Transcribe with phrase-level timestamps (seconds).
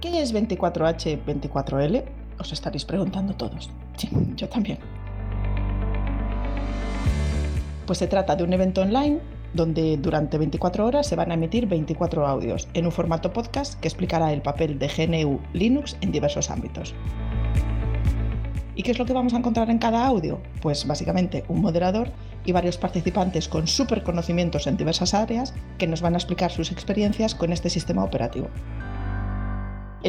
[0.00, 2.04] ¿Qué es 24H24L?
[2.38, 3.68] Os estaréis preguntando todos.
[3.96, 4.78] Sí, yo también.
[7.84, 9.18] Pues se trata de un evento online
[9.54, 13.88] donde durante 24 horas se van a emitir 24 audios en un formato podcast que
[13.88, 16.94] explicará el papel de GNU Linux en diversos ámbitos.
[18.76, 20.40] ¿Y qué es lo que vamos a encontrar en cada audio?
[20.62, 22.12] Pues básicamente un moderador
[22.44, 26.70] y varios participantes con super conocimientos en diversas áreas que nos van a explicar sus
[26.70, 28.48] experiencias con este sistema operativo.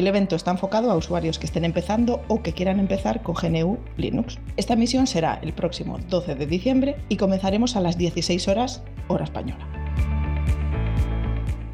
[0.00, 3.78] El evento está enfocado a usuarios que estén empezando o que quieran empezar con GNU
[3.98, 4.38] Linux.
[4.56, 9.24] Esta misión será el próximo 12 de diciembre y comenzaremos a las 16 horas hora
[9.24, 9.68] española.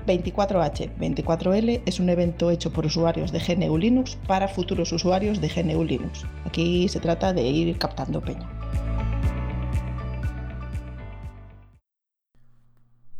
[0.08, 5.84] 24H24L es un evento hecho por usuarios de GNU Linux para futuros usuarios de GNU
[5.84, 6.26] Linux.
[6.44, 8.50] Aquí se trata de ir captando peña.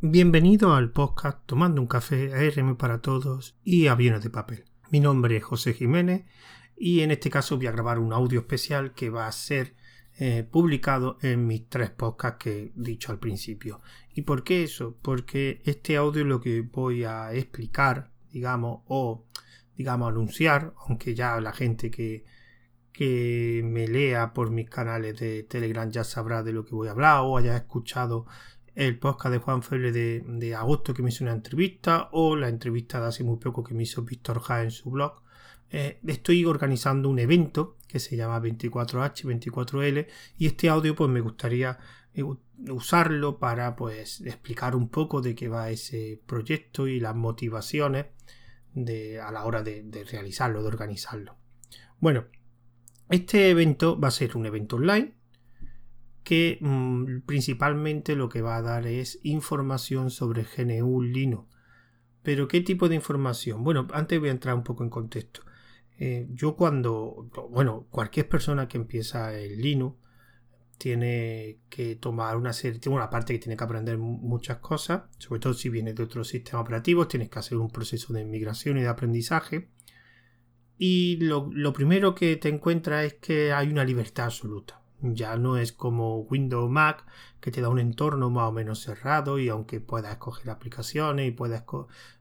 [0.01, 4.65] Bienvenido al podcast Tomando un café ARM para todos y aviones de papel.
[4.91, 6.27] Mi nombre es José Jiménez
[6.77, 9.75] y en este caso voy a grabar un audio especial que va a ser
[10.19, 13.81] eh, publicado en mis tres podcasts que he dicho al principio.
[14.15, 14.97] ¿Y por qué eso?
[15.03, 19.27] Porque este audio lo que voy a explicar, digamos, o
[19.75, 22.25] digamos anunciar, aunque ya la gente que,
[22.93, 26.93] que me lea por mis canales de Telegram ya sabrá de lo que voy a
[26.93, 28.27] hablar o haya escuchado
[28.77, 33.01] el podcast de Juan Feble de, agosto que me hizo una entrevista o la entrevista
[33.01, 35.23] de hace muy poco que me hizo Víctor Ja en su blog.
[35.71, 41.79] Eh, estoy organizando un evento que se llama 24H24L y este audio pues me gustaría
[42.13, 42.23] eh,
[42.69, 48.07] usarlo para pues explicar un poco de qué va ese proyecto y las motivaciones
[48.75, 51.37] de, a la hora de, de realizarlo, de organizarlo.
[51.99, 52.27] Bueno,
[53.09, 55.16] este evento va a ser un evento online
[56.27, 61.47] que mm, principalmente lo que va a dar es información sobre GNU Linux.
[62.25, 63.63] Pero ¿qué tipo de información?
[63.63, 65.43] Bueno, antes voy a entrar un poco en contexto.
[66.01, 69.99] Eh, yo cuando, bueno, cualquier persona que empieza el Linux
[70.79, 75.41] tiene que tomar una serie, tiene una parte que tiene que aprender muchas cosas, sobre
[75.41, 78.83] todo si viene de otros sistemas operativos, tienes que hacer un proceso de migración y
[78.83, 79.69] de aprendizaje.
[80.77, 84.83] Y lo, lo primero que te encuentras es que hay una libertad absoluta.
[85.01, 87.05] Ya no es como Windows Mac
[87.41, 91.33] que te da un entorno más o menos cerrado y aunque puedas escoger aplicaciones y
[91.33, 91.65] puedas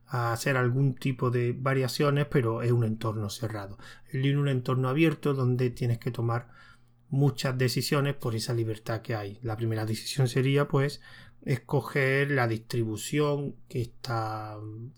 [0.06, 3.78] hacer algún tipo de variaciones, pero es un entorno cerrado.
[4.10, 6.48] El Linux es un entorno abierto donde tienes que tomar
[7.08, 9.38] muchas decisiones por esa libertad que hay.
[9.42, 11.00] La primera decisión sería pues
[11.44, 14.56] escoger la distribución que está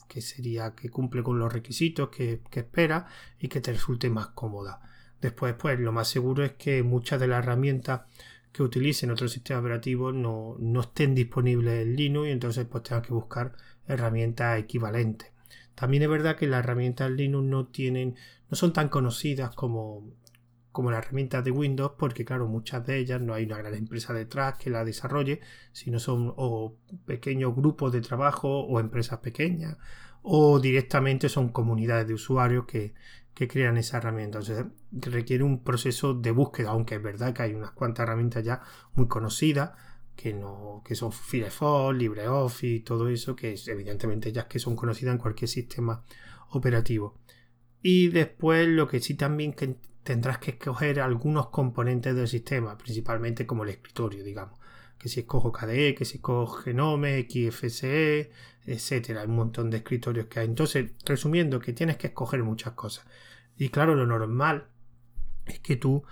[0.09, 3.07] que sería que cumple con los requisitos que, que espera
[3.39, 4.81] y que te resulte más cómoda.
[5.21, 8.03] Después, pues lo más seguro es que muchas de las herramientas
[8.53, 13.03] que utilicen otros sistemas operativos no, no estén disponibles en Linux y entonces pues tengan
[13.03, 13.53] que buscar
[13.87, 15.31] herramientas equivalentes.
[15.75, 18.17] También es verdad que las herramientas Linux no tienen,
[18.51, 20.11] no son tan conocidas como,
[20.73, 24.13] como las herramientas de Windows, porque claro, muchas de ellas no hay una gran empresa
[24.13, 25.41] detrás que la desarrolle,
[25.73, 29.77] sino son o pequeños grupos de trabajo o empresas pequeñas,
[30.23, 32.95] o directamente son comunidades de usuarios que,
[33.39, 34.41] que crean esa herramienta.
[34.41, 38.63] Entonces requiere un proceso de búsqueda, aunque es verdad que hay unas cuantas herramientas ya
[38.95, 39.71] muy conocidas
[40.17, 45.13] que no que son Firefox, LibreOffice todo eso que es, evidentemente ya que son conocidas
[45.15, 46.03] en cualquier sistema
[46.51, 47.15] operativo.
[47.81, 53.47] Y después lo que sí también que tendrás que escoger algunos componentes del sistema, principalmente
[53.47, 54.59] como el escritorio, digamos.
[54.99, 58.31] Que si escojo KDE, que si escojo Genome, XFCE,
[58.67, 59.23] etcétera.
[59.23, 60.47] Hay un montón de escritorios que hay.
[60.47, 63.07] Entonces, resumiendo, que tienes que escoger muchas cosas.
[63.57, 64.69] Y claro, lo normal
[65.47, 66.05] es que tú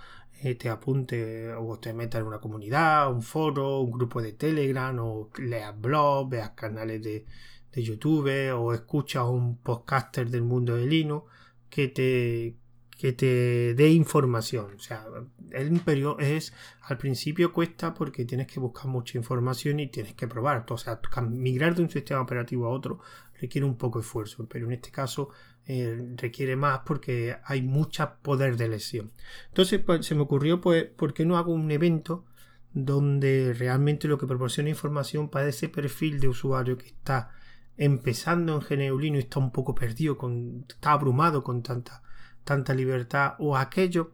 [0.43, 4.97] eh, te apuntes o te metas en una comunidad, un foro, un grupo de Telegram,
[4.99, 7.25] o leas blogs, veas canales de,
[7.71, 11.25] de YouTube, o escuchas un podcaster del mundo de Linux
[11.69, 12.55] que te,
[12.97, 14.73] que te dé información.
[14.75, 15.05] O sea,
[15.51, 20.27] el imperio es, al principio cuesta porque tienes que buscar mucha información y tienes que
[20.27, 20.65] probar.
[20.69, 20.99] O sea,
[21.29, 22.99] migrar de un sistema operativo a otro
[23.39, 25.29] requiere un poco de esfuerzo, pero en este caso
[25.67, 29.11] eh, requiere más porque hay mucho poder de lesión.
[29.49, 32.25] Entonces pues, se me ocurrió, pues, ¿por qué no hago un evento
[32.73, 37.31] donde realmente lo que proporciona información para ese perfil de usuario que está
[37.77, 42.01] empezando en GNU y está un poco perdido, con, está abrumado con tanta,
[42.47, 44.07] tanta libertad, o aquellos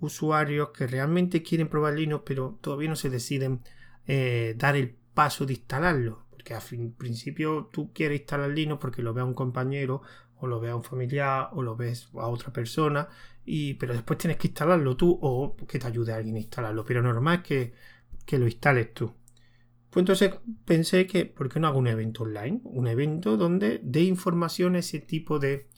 [0.00, 3.62] usuarios que realmente quieren probar Linux pero todavía no se deciden
[4.06, 6.26] eh, dar el paso de instalarlo.
[6.30, 10.02] Porque a fin, principio tú quieres instalar Linux porque lo vea un compañero
[10.38, 13.08] o lo vea un familiar o lo ves a otra persona
[13.44, 16.84] y pero después tienes que instalarlo tú o que te ayude a alguien a instalarlo.
[16.84, 17.74] Pero normal es que,
[18.26, 19.14] que lo instales tú.
[19.90, 20.34] Pues entonces
[20.64, 22.60] pensé que ¿por qué no hago un evento online?
[22.64, 25.68] Un evento donde dé información a ese tipo de,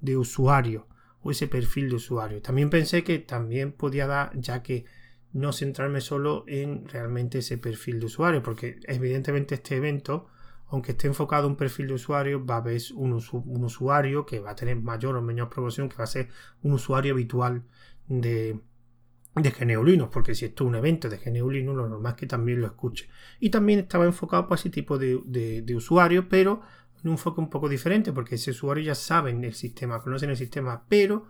[0.00, 0.86] de usuario
[1.30, 2.42] ese perfil de usuario.
[2.42, 4.84] También pensé que también podía dar, ya que
[5.32, 10.28] no centrarme solo en realmente ese perfil de usuario, porque evidentemente este evento,
[10.68, 14.52] aunque esté enfocado en un perfil de usuario, va a haber un, usuario que va
[14.52, 16.28] a tener mayor o menor proporción, que va a ser
[16.62, 17.64] un usuario habitual
[18.08, 18.60] de,
[19.34, 22.66] de porque si esto es un evento de GNU lo normal es que también lo
[22.66, 23.08] escuche.
[23.38, 26.62] Y también estaba enfocado para ese tipo de, de, usuario, pero
[27.04, 30.84] un enfoque un poco diferente, porque ese usuario ya sabe el sistema, conocen el sistema,
[30.88, 31.28] pero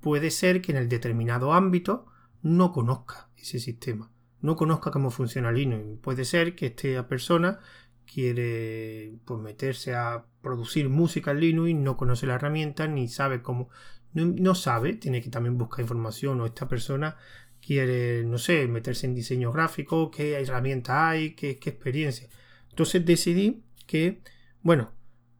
[0.00, 2.06] puede ser que en el determinado ámbito
[2.42, 4.10] no conozca ese sistema,
[4.40, 5.98] no conozca cómo funciona Linux.
[6.02, 7.60] Puede ser que esta persona
[8.06, 13.70] quiere pues, meterse a producir música en Linux, no conoce la herramienta, ni sabe cómo,
[14.12, 17.16] no, sabe, tiene que también buscar información o esta persona
[17.60, 22.28] quiere, no sé, meterse en diseño gráfico, qué herramienta hay, qué, experiencia.
[22.70, 24.20] Entonces decidí que,
[24.64, 24.92] bueno,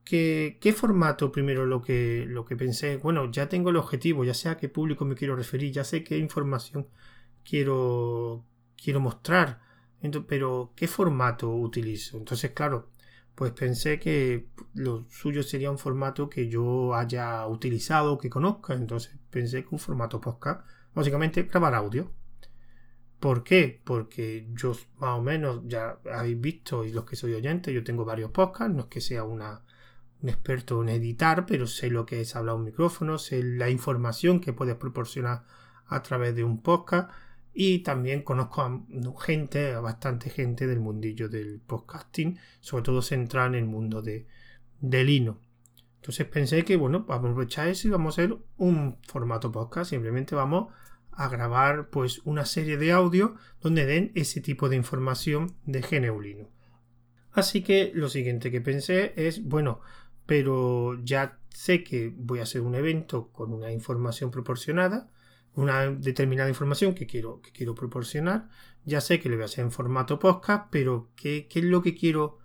[0.04, 4.34] que, qué formato primero lo que, lo que pensé, bueno, ya tengo el objetivo, ya
[4.34, 6.86] sé a qué público me quiero referir, ya sé qué información
[7.44, 8.44] quiero,
[8.76, 9.60] quiero mostrar,
[10.28, 12.18] pero ¿qué formato utilizo?
[12.18, 12.90] Entonces, claro,
[13.34, 18.74] pues pensé que lo suyo sería un formato que yo haya utilizado, que conozca.
[18.74, 22.12] Entonces pensé que un formato podcast, básicamente grabar audio.
[23.20, 23.80] ¿Por qué?
[23.84, 28.04] Porque yo más o menos ya habéis visto, y los que soy oyente, yo tengo
[28.04, 29.42] varios podcasts, no es que sea un
[30.22, 34.52] experto en editar, pero sé lo que es hablar un micrófono, sé la información que
[34.52, 35.44] puedes proporcionar
[35.86, 37.10] a través de un podcast
[37.54, 38.82] y también conozco a
[39.20, 44.26] gente, a bastante gente del mundillo del podcasting, sobre todo centrada en el mundo de,
[44.80, 45.40] de Linux.
[45.96, 49.90] Entonces pensé que, bueno, vamos a aprovechar eso y vamos a hacer un formato podcast.
[49.90, 50.72] Simplemente vamos
[51.16, 56.20] a grabar pues una serie de audio donde den ese tipo de información de GNU
[56.20, 56.50] Linux.
[57.32, 59.80] Así que lo siguiente que pensé es, bueno,
[60.26, 65.10] pero ya sé que voy a hacer un evento con una información proporcionada
[65.56, 68.48] una determinada información que quiero, que quiero proporcionar.
[68.84, 71.94] Ya sé que lo voy a hacer en formato podcast, pero ¿qué, es lo que
[71.94, 72.38] quiero?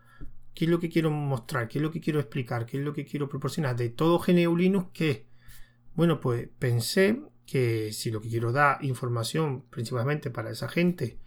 [0.54, 1.68] ¿Qué es lo que quiero mostrar?
[1.68, 2.66] ¿Qué es lo que quiero explicar?
[2.66, 3.76] ¿Qué es lo que quiero proporcionar?
[3.76, 5.28] De todo GNU Linux, ¿qué?
[5.96, 11.18] Bueno, pues pensé que si lo que quiero dar información principalmente para esa gente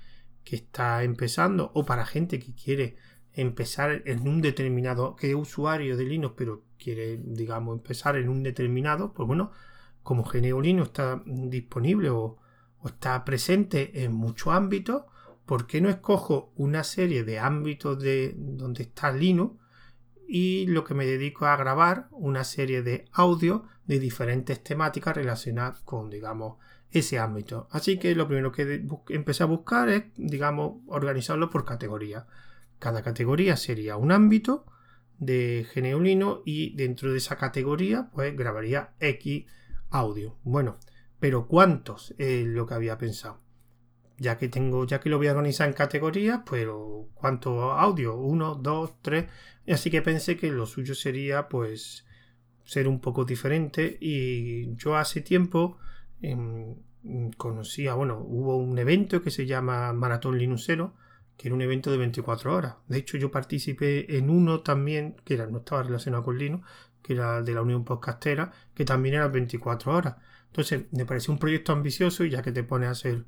[0.45, 2.97] que está empezando o para gente que quiere
[3.33, 8.45] empezar en un determinado, que es usuario de Linux, pero quiere, digamos, empezar en un
[8.45, 9.51] determinado, pues bueno,
[10.05, 12.39] como GNU está disponible o,
[12.85, 15.03] está presente en muchos ámbitos,
[15.45, 19.61] ¿por qué no escojo una serie de ámbitos de donde está Linux
[20.35, 25.83] y lo que me dedico a grabar una serie de audios de diferentes temáticas relacionadas
[25.83, 26.57] con, digamos,
[26.91, 27.69] ese ámbito.
[27.71, 32.27] Así que lo primero que empecé a buscar es, digamos, organizarlo por categoría.
[32.79, 34.65] Cada categoría sería un ámbito
[35.19, 39.45] de GNU y dentro de esa categoría pues grabaría X
[39.91, 40.39] audio.
[40.45, 40.79] Bueno,
[41.21, 43.42] pero ¿cuántos es lo que había pensado?
[44.23, 48.17] Ya que tengo, ya que lo voy a organizar en categorías, pero ¿cuánto audio?
[48.17, 49.27] Uno, dos, tres.
[49.69, 52.07] Así que pensé que lo suyo sería, pues,
[52.65, 53.99] ser un poco diferente.
[54.01, 55.79] Y yo hace tiempo
[56.21, 56.77] em,
[57.37, 60.95] conocía, bueno, hubo un evento que se llama Maratón Linuxero,
[61.37, 62.77] que era un evento de 24 horas.
[62.89, 66.65] De hecho, yo participé en uno también, que era, no estaba relacionado con Linux,
[67.03, 70.17] que era de la Unión Podcastera, que también era 24 horas.
[70.47, 73.25] Entonces, me pareció un proyecto ambicioso y ya que te pones a hacer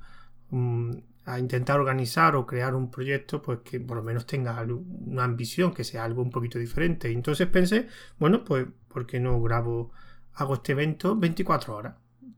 [1.27, 5.73] a intentar organizar o crear un proyecto, pues que por lo menos tenga una ambición,
[5.73, 7.11] que sea algo un poquito diferente.
[7.11, 9.93] entonces pensé, bueno, pues, ¿por qué no grabo,
[10.35, 11.95] hago este evento 24 horas?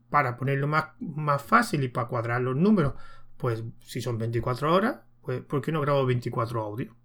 [0.09, 2.93] Para ponerlo más, más fácil y para cuadrar los números,
[3.35, 6.95] pues si son 24 horas, pues ¿por qué no grabo 24 audios?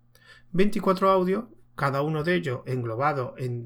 [0.53, 3.65] 24 audios cada uno de ellos englobado en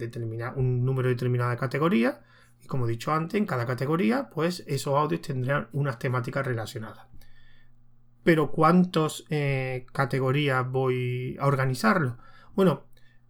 [0.56, 2.16] un número determinado de categorías.
[2.62, 7.15] Y como he dicho antes, en cada categoría, pues esos audios tendrán unas temáticas relacionadas.
[8.26, 12.18] Pero ¿cuántas eh, categorías voy a organizarlo?
[12.56, 12.82] Bueno,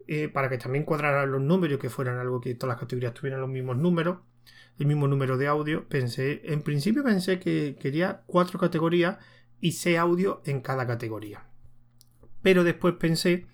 [0.06, 3.42] eh, para que también cuadraran los números, que fueran algo que todas las categorías tuvieran
[3.42, 4.20] los mismos números,
[4.78, 9.18] el mismo número de audio, pensé, en principio pensé que quería cuatro categorías
[9.60, 11.44] y seis audios en cada categoría.
[12.40, 13.48] Pero después pensé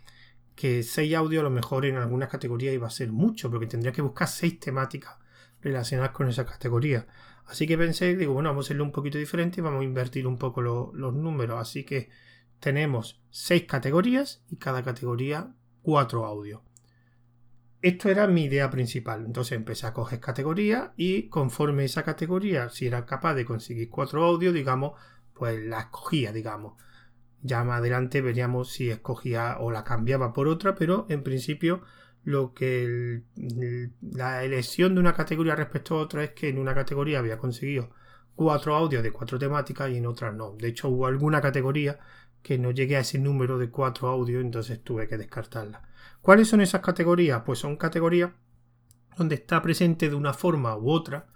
[0.55, 3.91] que 6 audios a lo mejor en algunas categorías iba a ser mucho, porque tendría
[3.91, 5.17] que buscar 6 temáticas
[5.63, 7.07] relacionadas con esa categoría.
[7.47, 10.27] Así que pensé, digo, bueno, vamos a hacerlo un poquito diferente y vamos a invertir
[10.27, 11.61] un poco los números.
[11.61, 12.11] Así que
[12.61, 16.61] tenemos 6 categorías y cada categoría 4 audios.
[17.81, 19.25] Esto era mi idea principal.
[19.27, 24.25] Entonces empecé a coger categorías y conforme esa categoría, si era capaz de conseguir 4
[24.25, 24.93] audios, digamos,
[25.35, 26.75] pues la escogía, digamos.
[27.43, 31.83] Ya más adelante veríamos si escogía o la cambiaba por otra, pero en principio
[32.25, 33.23] lo que
[34.01, 37.91] la elección de una categoría respecto a otra es que en una categoría había conseguido
[38.35, 40.53] cuatro audios de cuatro temáticas y en otra no.
[40.53, 41.99] De hecho, hubo alguna categoría
[42.43, 45.83] que no llegué a ese número de cuatro audios, entonces tuve que descartarla.
[46.21, 47.43] ¿Cuáles son esas categorías?
[47.45, 48.31] Pues son categorías
[49.17, 51.27] donde está presente de una forma u otra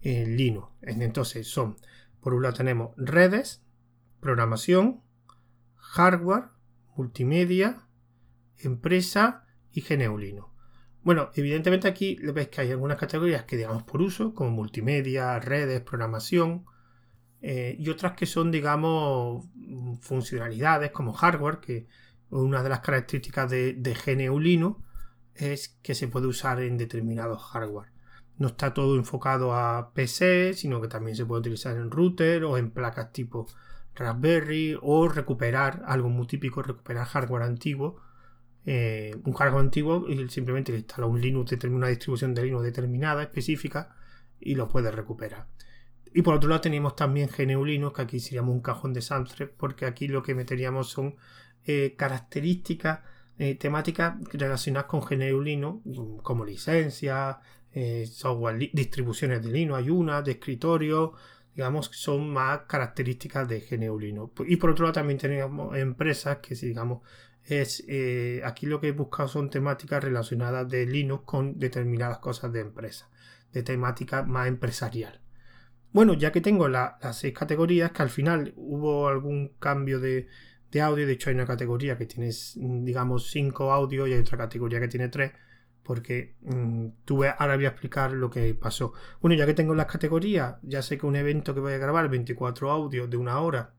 [0.00, 0.68] en Linux.
[0.82, 1.76] Entonces son,
[2.20, 3.62] por un lado tenemos redes,
[4.20, 5.02] programación,
[5.76, 6.44] hardware,
[6.96, 7.82] multimedia,
[8.58, 9.45] empresa
[9.76, 10.48] y GNU Linux.
[11.04, 15.82] Bueno, evidentemente aquí ves que hay algunas categorías que digamos por uso, como multimedia, redes,
[15.82, 16.64] programación,
[17.42, 19.46] eh, y otras que son, digamos,
[20.00, 21.86] funcionalidades como hardware, que
[22.30, 24.80] una de las características de, de GNU Linux
[25.34, 27.92] es que se puede usar en determinados hardware.
[28.38, 32.58] No está todo enfocado a PC, sino que también se puede utilizar en router o
[32.58, 33.46] en placas tipo
[33.94, 38.00] Raspberry o recuperar algo muy típico, recuperar hardware antiguo.
[38.68, 43.22] Eh, un hardware antiguo y simplemente le instala un Linux, una distribución de Linux determinada,
[43.22, 43.94] específica,
[44.40, 45.46] y lo puede recuperar.
[46.12, 49.50] Y por otro lado tenemos también GNU Linux, que aquí seríamos un cajón de Samsung,
[49.56, 51.14] porque aquí lo que meteríamos son
[51.64, 53.00] eh, características
[53.38, 55.82] eh, temáticas relacionadas con GNU Linux,
[56.22, 57.38] como licencia,
[58.10, 61.12] software, distribuciones de Linux, hay una, de escritorio,
[61.54, 64.32] digamos, son más características de GNU Linux.
[64.46, 67.02] Y por otro lado también tenemos empresas que, digamos,
[67.46, 72.52] es eh, aquí lo que he buscado son temáticas relacionadas de Linux con determinadas cosas
[72.52, 73.08] de empresa,
[73.52, 75.20] de temática más empresarial.
[75.92, 80.28] Bueno, ya que tengo las seis categorías, que al final hubo algún cambio de,
[80.70, 84.36] de, audio, de hecho hay una categoría que tiene, digamos, cinco audios y hay otra
[84.36, 85.32] categoría que tiene tres,
[85.82, 88.92] porque mm, tuve, ahora voy a explicar lo que pasó.
[89.22, 92.10] Bueno, ya que tengo las categorías, ya sé que un evento que voy a grabar,
[92.10, 93.72] 24 audios de una hora,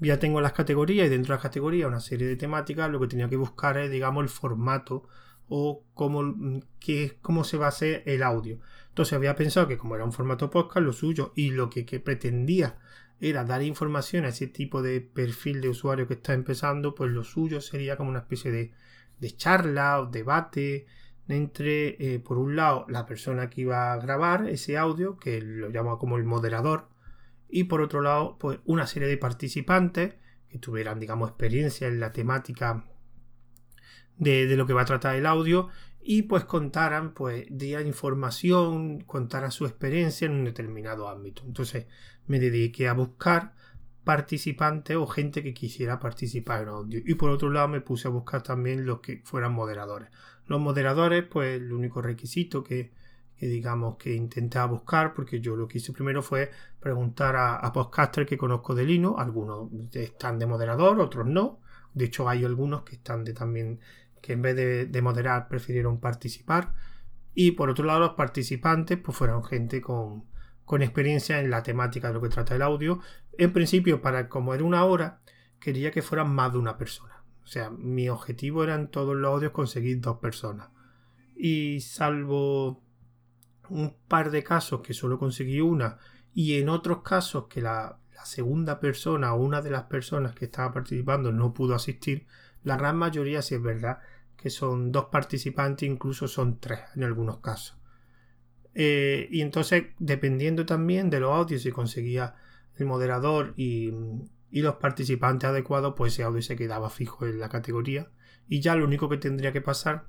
[0.00, 3.08] ya tengo las categorías y dentro de las categorías una serie de temáticas, lo que
[3.08, 5.08] tenía que buscar es, digamos, el formato
[5.48, 8.58] o cómo, mm, qué, cómo se va a hacer el audio.
[8.88, 12.78] Entonces había pensado que como era un formato podcast, lo suyo y lo que, pretendía
[13.20, 17.24] era dar información a ese tipo de perfil de usuario que está empezando, pues lo
[17.24, 18.72] suyo sería como una especie de,
[19.20, 20.86] de charla o debate,
[21.28, 25.70] entre, eh, por un lado, la persona que iba a grabar ese audio, que lo
[25.70, 26.88] llama como el moderador,
[27.54, 30.14] y por otro lado, pues una serie de participantes
[30.48, 32.84] que tuvieran, digamos, experiencia en la temática
[34.16, 35.68] de, lo que va a tratar el audio
[36.02, 41.44] y pues contaran, pues, dieran información, contaran su experiencia en un determinado ámbito.
[41.46, 41.86] Entonces
[42.26, 43.54] me dediqué a buscar
[44.02, 47.02] participantes o gente que quisiera participar en audio.
[47.06, 50.08] Y por otro lado me puse a buscar también los que fueran moderadores.
[50.48, 52.90] Los moderadores, pues el único requisito que,
[53.40, 56.50] digamos que intentaba buscar, porque yo lo que hice primero fue
[56.80, 61.60] preguntar a, a podcasters que conozco de Linux, algunos están de moderador, otros no.
[61.92, 63.80] De hecho hay algunos que están de también,
[64.22, 66.74] que en vez de, de moderar prefirieron participar.
[67.34, 70.24] Y por otro lado los participantes pues fueron gente con,
[70.64, 73.00] con experiencia en la temática de lo que trata el audio.
[73.36, 75.20] En principio, para como era una hora,
[75.58, 77.22] quería que fueran más de una persona.
[77.42, 80.68] O sea, mi objetivo era en todos los audios conseguir dos personas.
[81.36, 82.83] Y salvo
[83.68, 85.98] un par de casos que solo conseguí una,
[86.34, 90.72] y en otros casos que la, segunda persona o una de las personas que estaba
[90.72, 92.26] participando no pudo asistir,
[92.62, 93.98] la gran mayoría sí es verdad
[94.34, 97.76] que son dos participantes, incluso son tres en algunos casos.
[98.74, 102.34] Eh, y entonces, dependiendo también de los audios, si conseguía
[102.76, 103.92] el moderador y,
[104.50, 108.08] los participantes adecuados, pues ese audio se quedaba fijo en la categoría.
[108.48, 110.06] Y ya lo único que tendría que pasar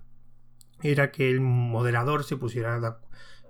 [0.84, 3.00] era que el moderador se pusiera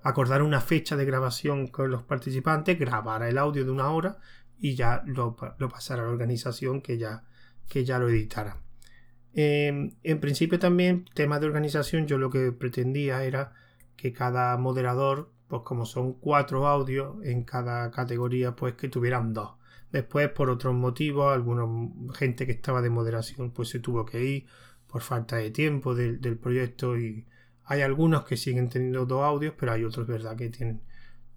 [0.05, 4.19] acordar una fecha de grabación con los participantes, grabara el audio de una hora
[4.59, 7.23] y ya lo, pasara a la organización que ya,
[7.67, 8.61] que ya lo editara.
[9.33, 13.53] Eh, en principio también, tema de organización, yo lo que pretendía era
[13.97, 19.55] que cada moderador, pues como son cuatro audios en cada categoría, pues que tuvieran dos.
[19.91, 21.65] Después, por otros motivos, alguna
[22.13, 24.45] gente que estaba de moderación, pues se tuvo que ir
[24.85, 27.25] por falta de tiempo del, proyecto y
[27.65, 30.81] hay algunos que siguen teniendo dos audios, pero hay otros, ¿verdad?, que tienen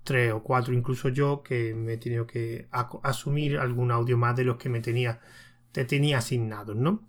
[0.04, 2.68] tres o cuatro, incluso yo, que me he tenido que
[3.02, 5.20] asumir algún audio más de los que me tenía,
[5.72, 7.06] te tenía asignados, ¿no?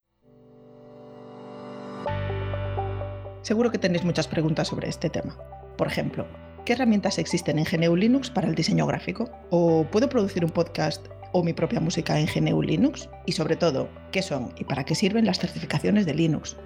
[3.41, 5.38] Seguro que tenéis muchas preguntas sobre este tema.
[5.77, 6.27] Por ejemplo,
[6.65, 9.29] ¿qué herramientas existen en GNU Linux para el diseño gráfico?
[9.49, 13.09] ¿O puedo producir un podcast o mi propia música en GNU Linux?
[13.25, 16.57] Y sobre todo, ¿qué son y para qué sirven las certificaciones de Linux?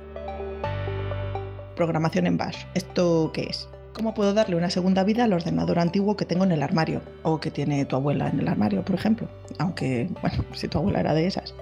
[1.75, 2.65] Programación en Bash.
[2.73, 3.67] ¿Esto qué es?
[3.93, 7.01] ¿Cómo puedo darle una segunda vida al ordenador antiguo que tengo en el armario?
[7.23, 9.27] O que tiene tu abuela en el armario, por ejemplo.
[9.59, 11.53] Aunque, bueno, si tu abuela era de esas.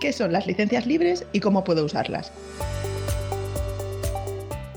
[0.00, 2.30] ¿Qué son las licencias libres y cómo puedo usarlas?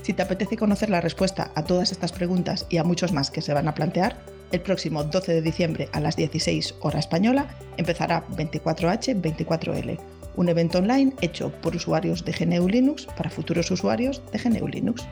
[0.02, 3.42] Si te apetece conocer la respuesta a todas estas preguntas y a muchos más que
[3.42, 4.16] se van a plantear,
[4.50, 9.98] el próximo 12 de diciembre a las 16 hora española empezará 24H24L,
[10.40, 15.06] un evento online hecho por usuarios de GNU Linux para futuros usuarios de GNU Linux.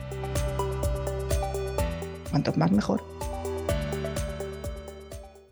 [2.31, 3.03] Cuanto más mejor.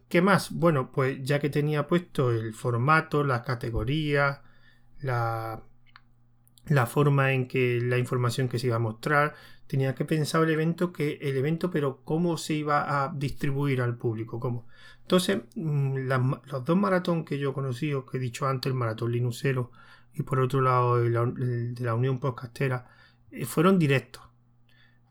[0.09, 0.51] ¿Qué más?
[0.51, 4.41] Bueno, pues ya que tenía puesto el formato, la categoría,
[4.99, 5.61] la
[6.69, 9.35] la forma en que la información que se iba a mostrar,
[9.67, 13.97] tenía que pensar el evento, que el evento, pero cómo se iba a distribuir al
[13.97, 14.67] público, cómo.
[15.07, 15.97] Entonces, mm,
[16.51, 19.71] los dos maratón que yo conocí, o que he dicho antes, el maratón Linuxero
[20.13, 22.87] y por otro lado el, de la Unión Podcastera,
[23.31, 24.23] eh, fueron directos.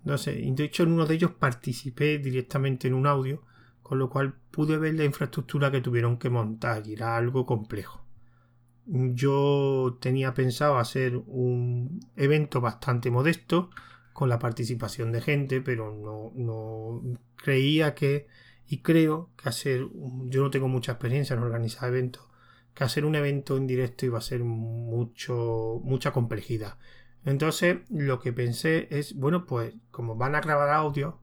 [0.01, 3.43] Entonces, de hecho, en uno de ellos participé directamente en un audio,
[3.83, 8.07] con lo cual pude ver la infraestructura que tuvieron que montar y era algo complejo
[8.87, 13.71] yo tenía pensado hacer un evento bastante modesto
[14.13, 17.03] con la participación de gente, pero no, no
[17.37, 18.29] creía que
[18.69, 19.87] y creo que hacer
[20.27, 22.25] yo no tengo mucha experiencia en organizar eventos
[22.75, 26.79] que hacer un evento en directo iba a ser mucho mucha complejidad
[27.25, 31.21] entonces lo que pensé es bueno pues como van a grabar audio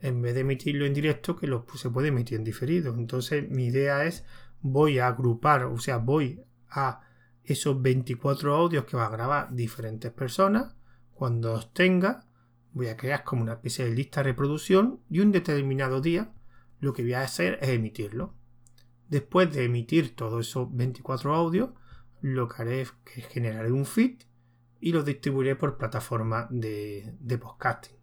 [0.00, 3.66] en vez de emitirlo en directo que lo, se puede emitir en diferido entonces mi
[3.66, 4.24] idea es
[4.60, 7.00] voy a agrupar o sea voy a
[7.46, 10.76] esos 24 audios que va a grabar diferentes personas.
[11.14, 12.26] Cuando los tenga,
[12.72, 16.32] voy a crear como una especie de lista de reproducción y un determinado día
[16.80, 18.34] lo que voy a hacer es emitirlo.
[19.08, 21.70] Después de emitir todos esos 24 audios,
[22.20, 24.18] lo que haré es que generaré un feed
[24.80, 27.96] y lo distribuiré por plataforma de, de podcasting.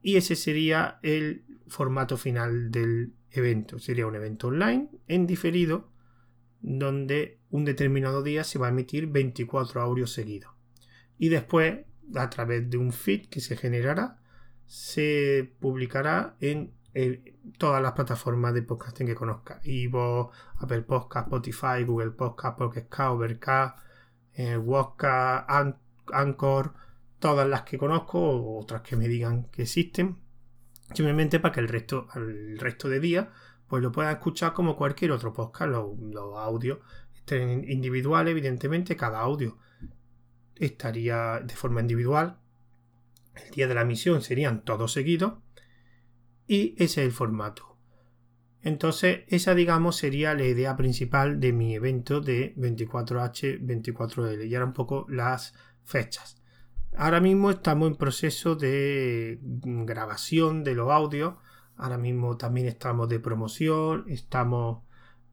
[0.00, 3.78] Y ese sería el formato final del evento.
[3.78, 5.92] Sería un evento online en diferido
[6.60, 10.52] donde un determinado día se va a emitir 24 audios seguidos.
[11.18, 11.80] Y después,
[12.14, 14.20] a través de un feed que se generará,
[14.66, 16.72] se publicará en
[17.58, 19.60] todas las plataformas de podcasting que conozca.
[19.64, 23.78] Ivo, Apple Podcast, Spotify, Google Podcast, Podcast Overcast,
[24.34, 24.58] eh,
[26.12, 26.74] Anchor,
[27.18, 30.18] todas las que conozco otras que me digan que existen.
[30.94, 33.28] Simplemente para que el resto, el resto de días
[33.68, 35.70] pues lo puedas escuchar como cualquier otro podcast.
[35.70, 36.78] Los, audios
[37.14, 39.58] estén individuales, evidentemente, cada audio
[40.56, 42.38] estaría de forma individual.
[43.34, 45.34] El día de la emisión serían todos seguidos.
[46.48, 47.76] Y ese es el formato.
[48.62, 54.48] Entonces, esa, digamos, sería la idea principal de mi evento de 24H24L.
[54.48, 56.42] Y ahora un poco las fechas.
[56.96, 61.34] Ahora mismo estamos en proceso de grabación de los audios
[61.78, 64.82] Ahora mismo también estamos de promoción, estamos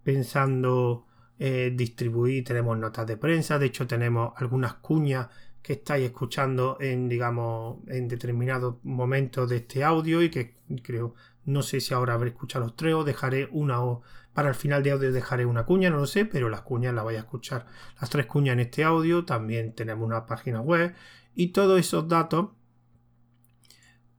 [0.03, 1.07] pensando
[1.39, 5.27] eh, distribuir, tenemos notas de prensa, de hecho tenemos algunas cuñas
[5.65, 11.63] que estáis escuchando en, digamos, en determinados momentos de este audio y que creo, no
[11.63, 14.91] sé si ahora habré escuchado los tres o dejaré una o para el final de
[14.91, 17.65] audio dejaré una cuña, no lo sé, pero las cuñas las vais a escuchar,
[17.99, 20.93] las tres cuñas en este audio, también tenemos una página web
[21.33, 22.49] y todos esos datos,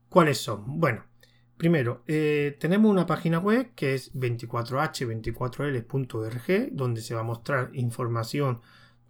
[0.09, 0.81] ¿cuáles son?
[0.81, 1.05] Bueno,
[1.55, 8.61] Primero, eh, tenemos una página web que es 24h24l.org, donde se va a mostrar información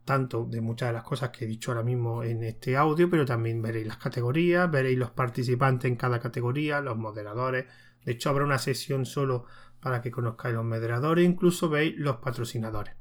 [0.07, 3.25] tanto de muchas de las cosas que he dicho ahora mismo en este audio, pero
[3.25, 7.65] también veréis las categorías, veréis los participantes en cada categoría, los moderadores.
[8.05, 9.45] De hecho, habrá una sesión solo
[9.81, 12.95] para que conozcáis los moderadores, incluso veis los patrocinadores.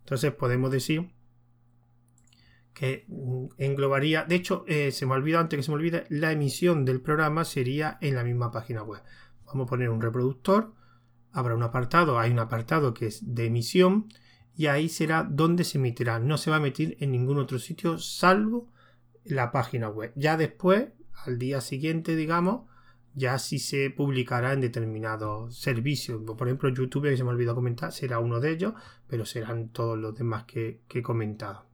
[0.00, 1.12] Entonces podemos decir
[2.72, 6.06] que mm, englobaría, de hecho, eh, se me ha olvidado antes que se me olvide,
[6.08, 9.02] la emisión del programa sería en la misma página web.
[9.44, 10.72] Vamos a poner un reproductor,
[11.30, 14.08] habrá un apartado, hay un apartado que es de emisión
[14.56, 16.18] y ahí será donde se emitirá.
[16.18, 18.72] No se va a emitir en ningún otro sitio salvo
[19.24, 20.12] la página web.
[20.16, 20.88] Ya después,
[21.24, 22.62] al día siguiente, digamos,
[23.14, 26.22] ya sí se publicará en determinados servicios.
[26.22, 28.74] Por ejemplo, YouTube, que se me olvidó comentar, será uno de ellos,
[29.06, 31.66] pero serán todos los demás que he comentado.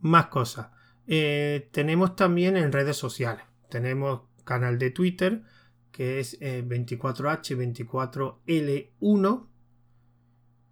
[0.00, 0.68] Más cosas.
[1.06, 3.44] Eh, tenemos también en redes sociales.
[3.68, 5.42] Tenemos canal de Twitter
[5.96, 8.90] que es 24H24L1 eh,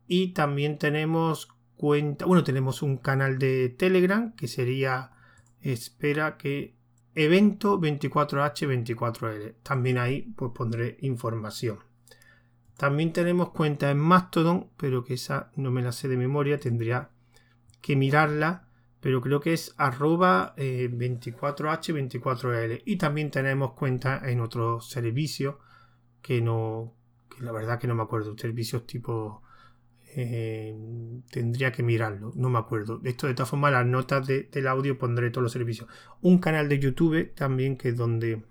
[0.07, 5.13] y también tenemos cuenta, bueno, tenemos un canal de Telegram que sería,
[5.61, 6.75] espera que
[7.15, 9.55] evento 24H24L.
[9.63, 11.79] También ahí pues pondré información.
[12.77, 17.11] También tenemos cuenta en Mastodon, pero que esa no me la sé de memoria, tendría
[17.81, 18.65] que mirarla
[19.05, 22.73] pero creo que es arroba 24h24l.
[22.73, 25.57] Eh, y también tenemos cuenta en otros servicios
[26.23, 26.95] que no,
[27.29, 29.43] que la verdad que no me acuerdo, servicios tipo
[30.17, 30.77] Eh,
[31.31, 33.01] tendría que mirarlo, no me acuerdo.
[33.03, 35.89] Esto de todas formas, las notas del audio pondré todos los servicios.
[36.21, 38.45] Un canal de YouTube también que es donde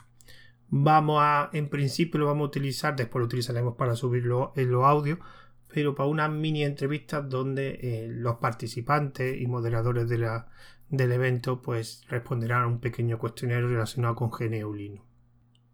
[0.67, 4.83] vamos a, en principio lo vamos a utilizar, después lo utilizaremos para subirlo en los
[4.83, 5.19] audios,
[5.73, 10.47] pero para unas mini entrevistas donde eh, los participantes y moderadores de la,
[10.89, 15.03] del evento pues responderán a un pequeño cuestionario relacionado con GNU Linux.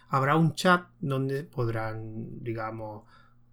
[0.09, 3.03] Habrá un chat donde podrán, digamos,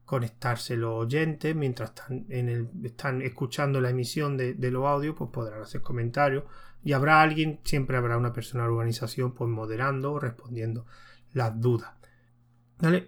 [0.06, 5.32] conectarse los oyentes mientras están, en el, están escuchando la emisión de, los audios, pues
[5.32, 6.44] podrán hacer comentarios
[6.84, 10.86] y habrá alguien, siempre habrá una persona de organización, pues moderando o respondiendo
[11.34, 11.92] las dudas.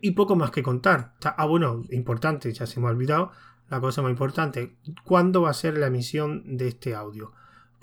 [0.01, 1.15] Y poco más que contar.
[1.23, 3.31] Ah, bueno, importante, ya se me ha olvidado,
[3.69, 7.33] la cosa más importante, ¿cuándo va a ser la emisión de este audio?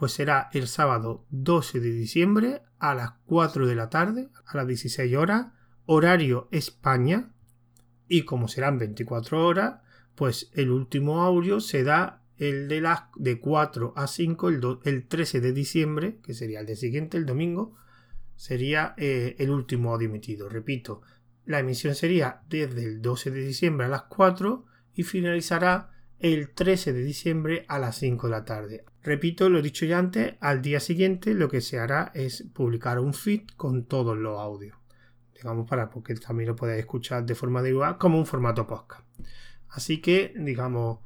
[0.03, 4.67] Pues será el sábado 12 de diciembre a las 4 de la tarde, a las
[4.67, 5.53] 16 horas,
[5.87, 7.31] horario España,
[8.09, 9.81] y como serán 24 horas,
[10.17, 15.07] pues el último audio se da el de las de 4 a 5 el, el
[15.07, 17.77] 13 de diciembre, que sería el de siguiente, el domingo,
[18.35, 20.49] sería eh, el último audio emitido.
[20.49, 21.03] Repito,
[21.47, 24.65] la emisión sería desde el 12 de diciembre a las 4
[24.97, 25.92] y finalizará
[26.23, 28.85] el 13 de diciembre a las 5 de la tarde.
[29.03, 33.13] Repito, lo dicho ya antes, al día siguiente lo que se hará es publicar un
[33.13, 34.77] feed con todos los audios
[35.43, 39.03] digamos, para porque también lo podéis escuchar de forma igual como un formato podcast.
[39.71, 41.01] Así que, digamos,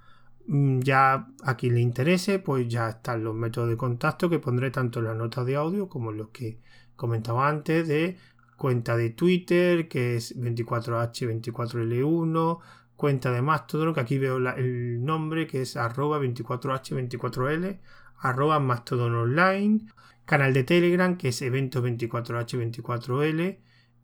[0.47, 4.71] mm, ya a quien le interese, pues ya están los métodos de contacto que pondré
[4.71, 6.61] tanto en las notas de audio como los que
[6.97, 8.17] comentaba antes de
[8.57, 12.59] cuenta de Twitter, que es 24H24L1,
[12.97, 17.79] cuenta de Mastodon, que aquí veo el nombre, que es arroba 24H24L,
[18.19, 19.87] arroba Mastodon Online,
[20.25, 23.59] canal de Telegram, que es evento 24H24L,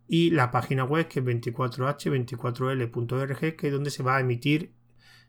[0.09, 4.73] y la página web que es 24h24l.org que es donde se va a emitir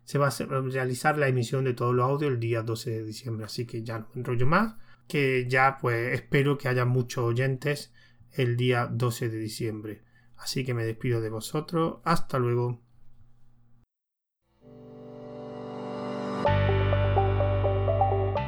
[0.03, 3.45] se va a realizar la emisión de todos los audios el día 12 de diciembre.
[3.45, 4.75] Así que ya no enrollo más
[5.07, 7.93] que ya pues espero que haya muchos oyentes
[8.31, 10.01] el día 12 de diciembre.
[10.37, 11.99] Así que me despido de vosotros.
[12.03, 12.81] Hasta luego